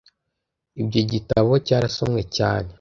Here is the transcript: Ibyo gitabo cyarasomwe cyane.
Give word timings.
Ibyo 0.81 1.01
gitabo 1.11 1.51
cyarasomwe 1.65 2.21
cyane. 2.35 2.69